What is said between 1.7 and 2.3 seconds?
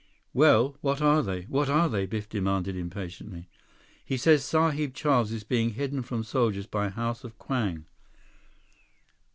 they?" Biff